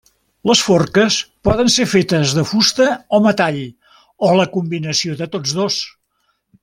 [0.51, 1.17] Les forques
[1.49, 3.61] poden ser fetes de fusta o metall
[4.29, 5.79] o la combinació de tots dos.